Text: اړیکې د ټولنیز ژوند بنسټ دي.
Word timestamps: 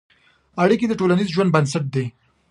اړیکې 0.63 0.85
د 0.87 0.93
ټولنیز 0.99 1.27
ژوند 1.35 1.53
بنسټ 1.55 1.85
دي. 1.95 2.05